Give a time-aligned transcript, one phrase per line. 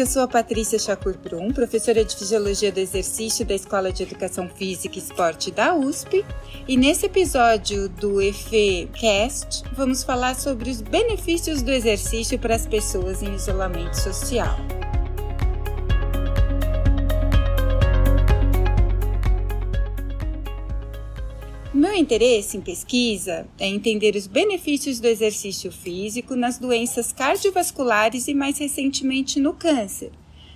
[0.00, 4.48] Eu sou a Patrícia Chacur Brum, professora de Fisiologia do Exercício da Escola de Educação
[4.48, 6.24] Física e Esporte da USP,
[6.66, 13.22] e nesse episódio do EFEcast vamos falar sobre os benefícios do exercício para as pessoas
[13.22, 14.79] em isolamento social.
[21.90, 28.32] Meu interesse em pesquisa é entender os benefícios do exercício físico nas doenças cardiovasculares e,
[28.32, 30.12] mais recentemente, no câncer.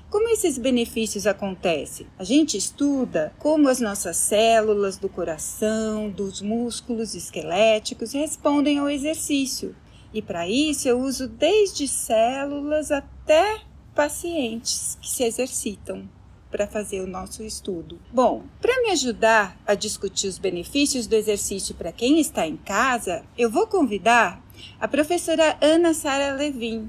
[0.09, 2.07] Como esses benefícios acontecem?
[2.17, 9.75] A gente estuda como as nossas células do coração, dos músculos esqueléticos respondem ao exercício.
[10.13, 13.61] E para isso eu uso desde células até
[13.93, 16.09] pacientes que se exercitam
[16.55, 17.99] para fazer o nosso estudo.
[18.13, 23.25] Bom, para me ajudar a discutir os benefícios do exercício para quem está em casa,
[23.37, 24.41] eu vou convidar
[24.79, 26.89] a professora Ana Sara Levin,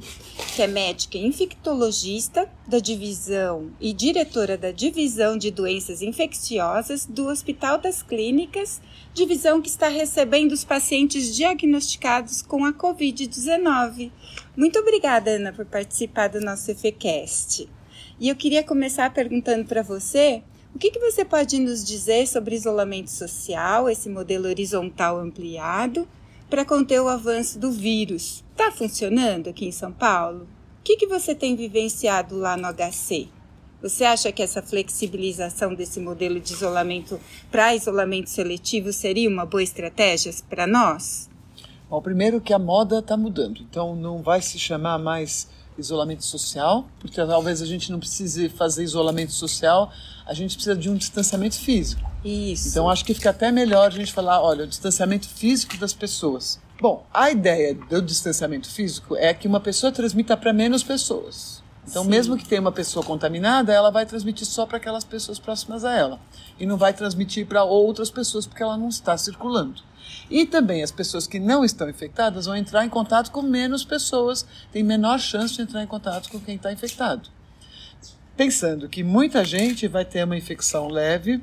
[0.56, 7.80] que é médica infectologista da divisão e diretora da divisão de doenças infecciosas do Hospital
[7.80, 8.80] das Clínicas,
[9.16, 14.12] divisão que está recebendo os pacientes diagnosticados com a Covid-19.
[14.56, 17.68] Muito obrigada, Ana, por participar do nosso EFECast.
[18.18, 20.42] E eu queria começar perguntando para você
[20.74, 26.08] o que, que você pode nos dizer sobre isolamento social, esse modelo horizontal ampliado,
[26.50, 28.44] para conter o avanço do vírus.
[28.52, 30.48] Está funcionando aqui em São Paulo?
[30.80, 33.28] O que, que você tem vivenciado lá no HC?
[33.82, 37.20] Você acha que essa flexibilização desse modelo de isolamento
[37.52, 41.30] para isolamento seletivo seria uma boa estratégia para nós?
[41.90, 45.48] Bom, primeiro que a moda está mudando, então não vai se chamar mais
[45.78, 49.92] isolamento social, porque talvez a gente não precise fazer isolamento social,
[50.26, 52.02] a gente precisa de um distanciamento físico.
[52.24, 52.70] Isso.
[52.70, 56.60] Então acho que fica até melhor a gente falar, olha, o distanciamento físico das pessoas.
[56.82, 61.64] Bom, a ideia do distanciamento físico é que uma pessoa transmita para menos pessoas.
[61.88, 62.10] Então, Sim.
[62.10, 65.94] mesmo que tenha uma pessoa contaminada, ela vai transmitir só para aquelas pessoas próximas a
[65.94, 66.20] ela.
[66.60, 69.82] E não vai transmitir para outras pessoas porque ela não está circulando.
[70.30, 74.46] E também as pessoas que não estão infectadas vão entrar em contato com menos pessoas,
[74.72, 77.30] tem menor chance de entrar em contato com quem está infectado.
[78.36, 81.42] Pensando que muita gente vai ter uma infecção leve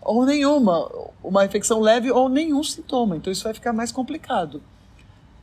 [0.00, 0.88] ou nenhuma,
[1.22, 4.62] uma infecção leve ou nenhum sintoma, então isso vai ficar mais complicado.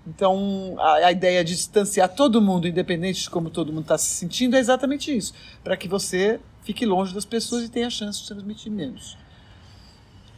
[0.05, 4.07] Então, a, a, ideia de distanciar todo mundo, independente de como todo mundo está se
[4.15, 5.33] sentindo, é exatamente isso.
[5.63, 9.17] Para que você fique longe das pessoas e tenha a chance de transmitir menos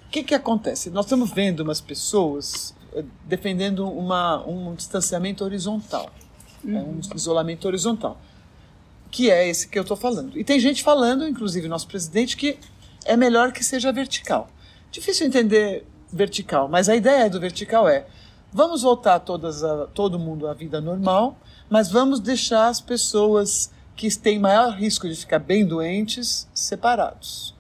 [0.10, 0.90] que, que acontece?
[0.90, 6.10] Nós estamos vendo umas pessoas eh, defendendo uma, um distanciamento horizontal,
[6.64, 6.72] uhum.
[6.72, 8.20] né, um isolamento horizontal,
[9.12, 10.38] que é esse que eu estou falando.
[10.38, 12.58] E tem gente falando, inclusive nosso presidente, que
[13.04, 14.50] é melhor que seja vertical.
[14.92, 18.06] Difícil entender vertical, mas a ideia do vertical é
[18.54, 21.38] vamos voltar todas a, todo mundo à vida normal,
[21.70, 27.55] mas vamos deixar as pessoas que têm maior risco de ficar bem doentes separados.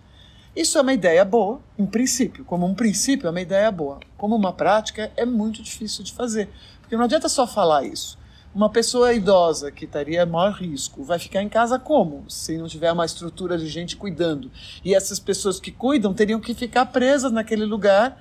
[0.55, 2.45] Isso é uma ideia boa, em princípio.
[2.45, 3.99] Como um princípio, é uma ideia boa.
[4.17, 6.47] Como uma prática, é muito difícil de fazer.
[6.79, 8.17] Porque não adianta só falar isso.
[8.53, 12.23] Uma pessoa idosa que estaria maior risco vai ficar em casa como?
[12.29, 14.49] Se não tiver uma estrutura de gente cuidando.
[14.81, 18.17] E essas pessoas que cuidam teriam que ficar presas naquele lugar,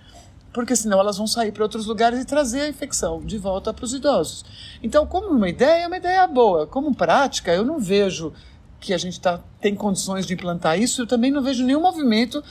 [0.52, 3.84] porque senão elas vão sair para outros lugares e trazer a infecção de volta para
[3.84, 4.44] os idosos.
[4.82, 6.66] Então, como uma ideia, é uma ideia boa.
[6.66, 8.32] Como prática, eu não vejo
[8.84, 12.42] que a gente tá, tem condições de implantar isso, eu também não vejo nenhum movimento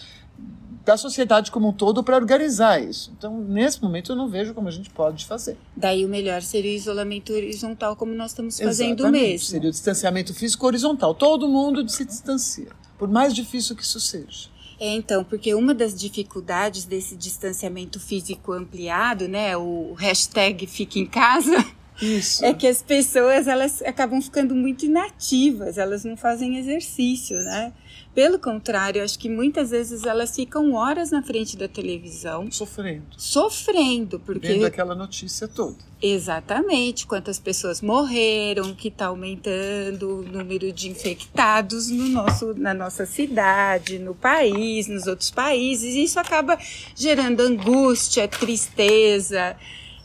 [0.84, 3.14] da sociedade como um todo para organizar isso.
[3.18, 5.58] Então, nesse momento, eu não vejo como a gente pode fazer.
[5.78, 9.22] Daí o melhor seria o isolamento horizontal, como nós estamos fazendo Exatamente.
[9.22, 9.48] mesmo.
[9.48, 11.14] Seria o distanciamento físico horizontal.
[11.14, 14.50] Todo mundo se distancia, por mais difícil que isso seja.
[14.80, 21.06] É, então, porque uma das dificuldades desse distanciamento físico ampliado, né, o hashtag fica em
[21.06, 21.56] casa,
[22.02, 22.44] isso.
[22.44, 27.74] É que as pessoas elas acabam ficando muito inativas, elas não fazem exercício, né?
[28.14, 32.51] Pelo contrário, acho que muitas vezes elas ficam horas na frente da televisão.
[32.51, 33.07] Sofrendo.
[33.18, 34.50] Sofrendo, porque.
[34.50, 35.78] Vendo aquela notícia toda.
[36.00, 37.07] Exatamente.
[37.07, 43.98] Quantas pessoas morreram, que está aumentando o número de infectados no nosso, na nossa cidade,
[43.98, 45.95] no país, nos outros países.
[45.95, 46.56] E isso acaba
[46.95, 49.56] gerando angústia, tristeza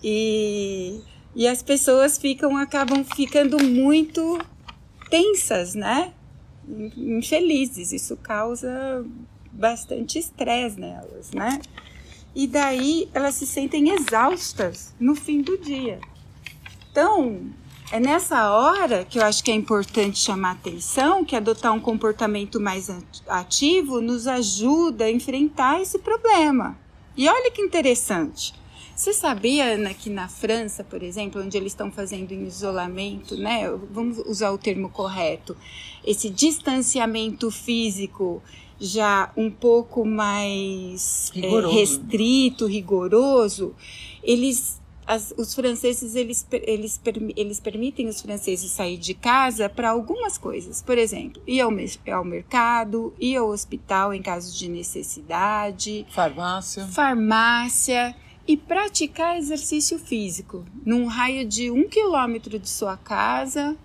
[0.02, 0.99] e
[1.34, 4.38] e as pessoas ficam acabam ficando muito
[5.10, 6.12] tensas, né?
[6.96, 7.92] Infelizes.
[7.92, 9.04] Isso causa
[9.52, 11.60] bastante estresse nelas, né?
[12.34, 16.00] E daí elas se sentem exaustas no fim do dia.
[16.90, 17.50] Então,
[17.90, 22.60] é nessa hora que eu acho que é importante chamar atenção, que adotar um comportamento
[22.60, 22.90] mais
[23.26, 26.78] ativo nos ajuda a enfrentar esse problema.
[27.16, 28.54] E olha que interessante.
[28.99, 33.71] Você sabia, Ana, que na França, por exemplo, onde eles estão fazendo em isolamento, né?
[33.93, 35.56] Vamos usar o termo correto,
[36.05, 38.43] esse distanciamento físico
[38.81, 43.73] já um pouco mais é, restrito, rigoroso,
[44.21, 47.00] eles as, os franceses eles, eles,
[47.37, 50.83] eles permitem os franceses sair de casa para algumas coisas.
[50.83, 51.71] Por exemplo, ir ao,
[52.12, 58.17] ao mercado, ir ao hospital em caso de necessidade, farmácia, farmácia
[58.49, 63.77] e praticar exercício físico num raio de um quilômetro de sua casa,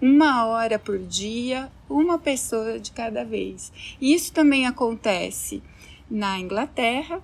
[0.00, 3.70] uma hora por dia, uma pessoa de cada vez.
[4.00, 5.62] Isso também acontece
[6.10, 7.22] na Inglaterra,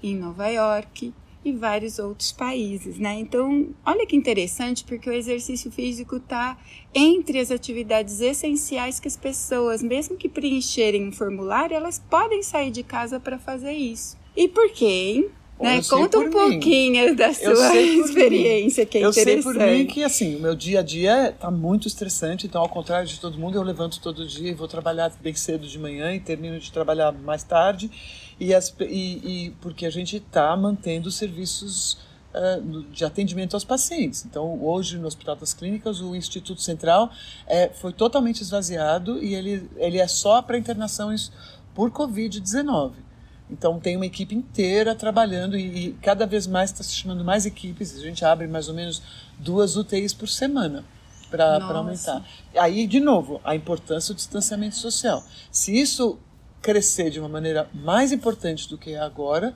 [0.00, 1.12] em Nova York,
[1.44, 3.18] e vários outros países, né?
[3.18, 6.58] Então, olha que interessante, porque o exercício físico está
[6.94, 12.70] entre as atividades essenciais que as pessoas, mesmo que preencherem um formulário, elas podem sair
[12.70, 14.16] de casa para fazer isso.
[14.36, 15.30] E por quê, hein?
[15.60, 15.82] Né?
[15.82, 16.30] Conta um mim.
[16.30, 18.90] pouquinho da sua experiência, mim.
[18.90, 19.36] que é eu interessante.
[19.36, 22.62] Eu sei por mim que, assim, o meu dia a dia está muito estressante, então,
[22.62, 25.78] ao contrário de todo mundo, eu levanto todo dia e vou trabalhar bem cedo de
[25.78, 27.90] manhã e termino de trabalhar mais tarde,
[28.38, 31.98] e, as, e, e porque a gente está mantendo serviços
[32.32, 34.24] uh, de atendimento aos pacientes.
[34.24, 37.10] Então, hoje, no Hospital das Clínicas, o Instituto Central
[37.48, 41.32] é, foi totalmente esvaziado e ele, ele é só para internações
[41.74, 43.07] por Covid-19.
[43.50, 47.46] Então tem uma equipe inteira trabalhando e, e cada vez mais está se chamando mais
[47.46, 47.96] equipes.
[47.96, 49.02] A gente abre mais ou menos
[49.38, 50.84] duas UTIs por semana
[51.30, 52.24] para aumentar.
[52.56, 55.24] Aí, de novo, a importância do distanciamento social.
[55.50, 56.18] Se isso
[56.60, 59.54] crescer de uma maneira mais importante do que é agora,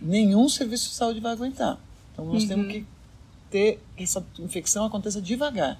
[0.00, 1.78] nenhum serviço de saúde vai aguentar.
[2.12, 2.48] Então nós uhum.
[2.48, 2.86] temos que
[3.50, 5.78] ter que essa infecção aconteça devagar.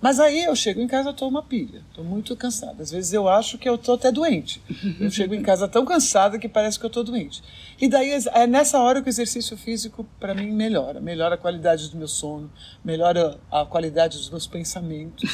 [0.00, 2.82] Mas aí eu chego em casa, tô uma pilha, tô muito cansada.
[2.82, 4.62] Às vezes eu acho que eu tô até doente.
[5.00, 7.42] Eu chego em casa tão cansada que parece que eu tô doente.
[7.80, 11.90] E daí é nessa hora que o exercício físico para mim melhora, melhora a qualidade
[11.90, 12.50] do meu sono,
[12.84, 15.28] melhora a qualidade dos meus pensamentos.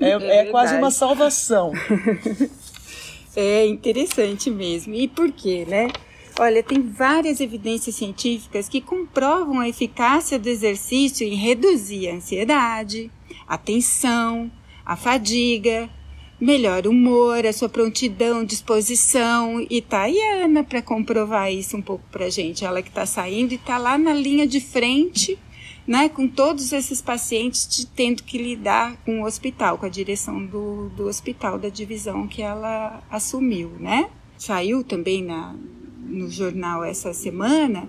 [0.00, 1.72] É, é, é quase uma salvação.
[3.34, 4.94] É interessante mesmo.
[4.94, 5.88] E por quê, né?
[6.38, 13.10] Olha, tem várias evidências científicas que comprovam a eficácia do exercício em reduzir a ansiedade,
[13.46, 14.50] a tensão,
[14.84, 15.88] a fadiga,
[16.40, 19.64] melhor humor, a sua prontidão, disposição.
[19.70, 22.64] E tá aí a Ana para comprovar isso um pouco para gente.
[22.64, 25.38] Ela que está saindo e está lá na linha de frente,
[25.86, 30.44] né, com todos esses pacientes de, tendo que lidar com o hospital, com a direção
[30.44, 34.08] do, do hospital, da divisão que ela assumiu, né?
[34.36, 35.54] Saiu também na,
[36.04, 37.88] no jornal essa semana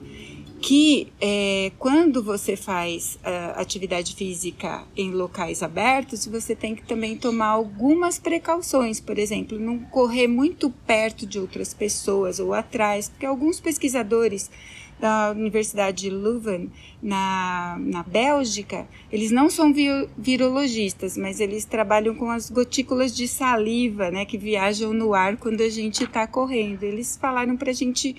[0.64, 7.18] que é, quando você faz uh, atividade física em locais abertos, você tem que também
[7.18, 13.26] tomar algumas precauções, por exemplo, não correr muito perto de outras pessoas ou atrás, porque
[13.26, 14.50] alguns pesquisadores
[14.98, 16.72] da Universidade de Leuven,
[17.02, 19.74] na, na Bélgica, eles não são
[20.18, 25.60] virologistas, mas eles trabalham com as gotículas de saliva, né, que viajam no ar quando
[25.60, 26.84] a gente está correndo.
[26.84, 28.16] Eles falaram para a gente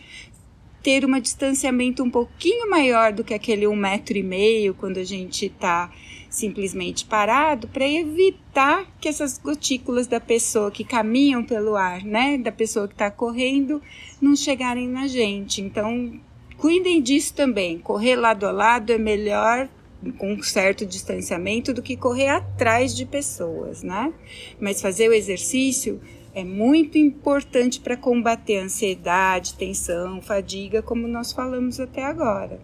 [0.84, 5.04] ter um distanciamento um pouquinho maior do que aquele um metro e meio quando a
[5.04, 5.90] gente está
[6.28, 12.52] simplesmente parado para evitar que essas gotículas da pessoa que caminham pelo ar, né, da
[12.52, 13.80] pessoa que está correndo,
[14.20, 15.62] não chegarem na gente.
[15.62, 16.20] Então,
[16.58, 17.78] cuidem disso também.
[17.78, 19.70] Correr lado a lado é melhor
[20.18, 24.12] com um certo distanciamento do que correr atrás de pessoas, né?
[24.60, 25.98] Mas fazer o exercício
[26.34, 32.60] é muito importante para combater ansiedade, tensão, fadiga, como nós falamos até agora.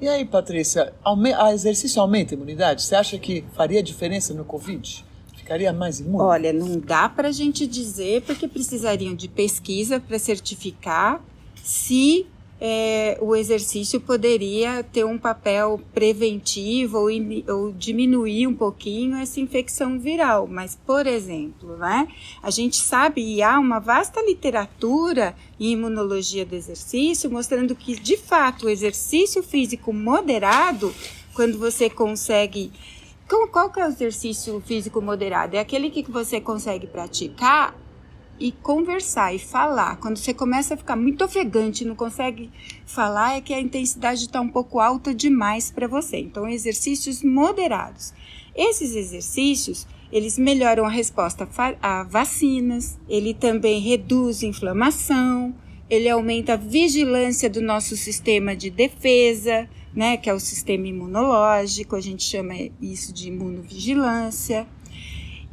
[0.00, 2.82] E aí, Patrícia, a exercício aumenta a imunidade?
[2.82, 5.04] Você acha que faria diferença no Covid?
[5.36, 6.24] Ficaria mais imune?
[6.24, 11.22] Olha, não dá para a gente dizer, porque precisariam de pesquisa para certificar
[11.62, 12.26] se
[12.60, 17.08] é, o exercício poderia ter um papel preventivo ou,
[17.48, 20.46] ou, diminuir um pouquinho essa infecção viral.
[20.46, 22.08] Mas, por exemplo, né,
[22.42, 28.16] a gente sabe e há uma vasta literatura em imunologia do exercício mostrando que, de
[28.16, 30.94] fato, o exercício físico moderado,
[31.34, 32.72] quando você consegue
[33.50, 35.56] qual, que é o exercício físico moderado?
[35.56, 37.74] É aquele que você consegue praticar
[38.38, 39.96] e conversar e falar.
[39.96, 42.50] Quando você começa a ficar muito ofegante, não consegue
[42.84, 46.18] falar, é que a intensidade está um pouco alta demais para você.
[46.18, 48.12] Então, exercícios moderados.
[48.54, 51.48] Esses exercícios, eles melhoram a resposta
[51.82, 55.54] a vacinas, ele também reduz inflamação,
[55.88, 61.94] ele aumenta a vigilância do nosso sistema de defesa, né, que é o sistema imunológico,
[61.94, 64.66] a gente chama isso de imunovigilância.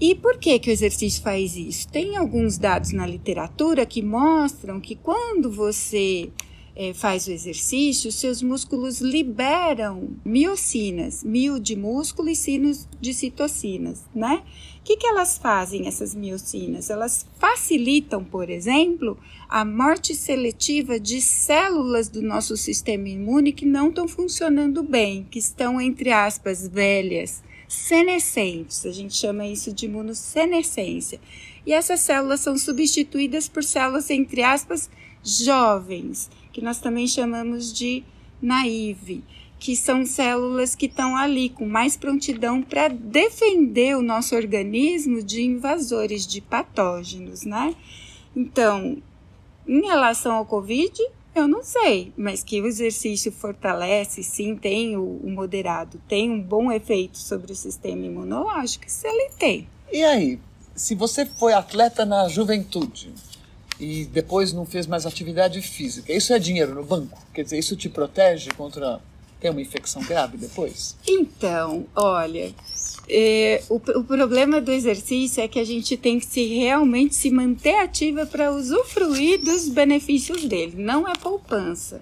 [0.01, 1.87] E por que, que o exercício faz isso?
[1.87, 6.31] Tem alguns dados na literatura que mostram que quando você
[6.75, 14.03] é, faz o exercício, seus músculos liberam miocinas, mio de músculo e sinos de citocinas,
[14.15, 14.41] né?
[14.79, 16.89] O que, que elas fazem, essas miocinas?
[16.89, 23.89] Elas facilitam, por exemplo, a morte seletiva de células do nosso sistema imune que não
[23.89, 28.85] estão funcionando bem, que estão, entre aspas, velhas, senescentes.
[28.85, 31.21] A gente chama isso de imunossenescência.
[31.65, 34.89] E essas células são substituídas por células, entre aspas,
[35.23, 38.03] jovens, que nós também chamamos de
[38.41, 39.23] naive,
[39.57, 45.41] que são células que estão ali com mais prontidão para defender o nosso organismo de
[45.41, 47.73] invasores, de patógenos, né?
[48.35, 49.01] Então,
[49.65, 50.91] em relação ao Covid,
[51.33, 56.41] eu não sei, mas que o exercício fortalece, sim, tem o, o moderado, tem um
[56.41, 59.67] bom efeito sobre o sistema imunológico, isso ele tem.
[59.91, 60.39] E aí,
[60.75, 63.13] se você foi atleta na juventude,
[63.81, 66.13] e depois não fez mais atividade física.
[66.13, 67.19] Isso é dinheiro no banco?
[67.33, 69.01] Quer dizer, isso te protege contra
[69.39, 70.95] ter uma infecção grave depois?
[71.07, 72.53] Então, olha,
[73.13, 77.29] é, o, o, problema do exercício é que a gente tem que se realmente se
[77.29, 80.81] manter ativa para usufruir dos benefícios dele.
[80.81, 82.01] Não é poupança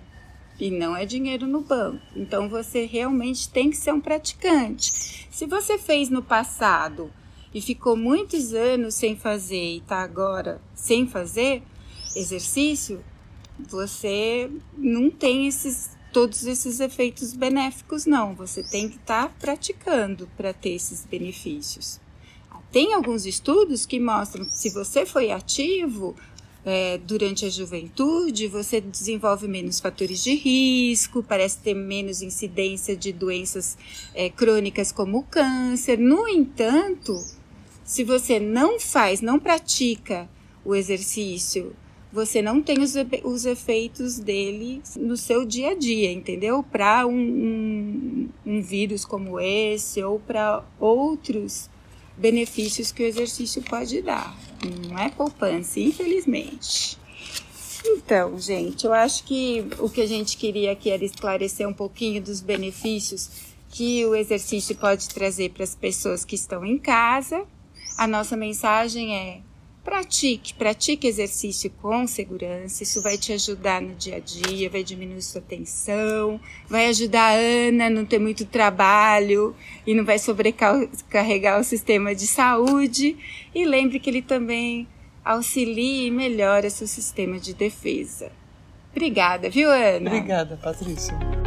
[0.59, 1.99] e não é dinheiro no banco.
[2.15, 5.27] Então você realmente tem que ser um praticante.
[5.31, 7.11] Se você fez no passado
[7.51, 11.63] e ficou muitos anos sem fazer e está agora sem fazer
[12.15, 13.03] exercício,
[13.57, 14.47] você
[14.77, 18.35] não tem esses todos esses efeitos benéficos, não.
[18.35, 21.99] Você tem que estar tá praticando para ter esses benefícios.
[22.71, 26.15] Tem alguns estudos que mostram que se você foi ativo
[26.63, 33.11] é, durante a juventude, você desenvolve menos fatores de risco, parece ter menos incidência de
[33.11, 33.77] doenças
[34.13, 35.97] é, crônicas como o câncer.
[35.97, 37.19] No entanto,
[37.83, 40.29] se você não faz, não pratica
[40.63, 41.75] o exercício,
[42.11, 46.63] você não tem os, os efeitos dele no seu dia a dia, entendeu?
[46.63, 51.69] Para um, um, um vírus como esse ou para outros
[52.17, 54.35] benefícios que o exercício pode dar.
[54.87, 56.97] Não é poupança, infelizmente.
[57.85, 62.21] Então, gente, eu acho que o que a gente queria aqui era esclarecer um pouquinho
[62.21, 63.29] dos benefícios
[63.69, 67.45] que o exercício pode trazer para as pessoas que estão em casa
[67.99, 69.41] a nossa mensagem é:
[69.83, 72.83] pratique, pratique exercício com segurança.
[72.83, 77.67] Isso vai te ajudar no dia a dia, vai diminuir sua tensão, vai ajudar a
[77.67, 79.55] Ana a não ter muito trabalho
[79.85, 83.17] e não vai sobrecarregar o sistema de saúde.
[83.53, 84.87] E lembre que ele também
[85.23, 88.31] auxilia e melhora seu sistema de defesa.
[88.91, 90.09] Obrigada, viu, Ana?
[90.09, 91.38] Obrigada, Patrícia.